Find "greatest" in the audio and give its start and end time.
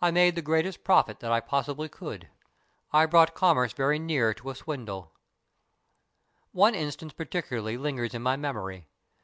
0.42-0.82